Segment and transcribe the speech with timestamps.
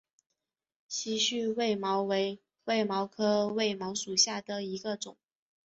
[0.87, 5.15] 稀序卫矛为卫矛科卫矛属下的一个种。